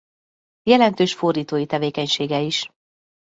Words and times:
Jelentős 0.63 1.13
fordítói 1.15 1.65
tevékenysége 1.65 2.39
is. 2.39 2.69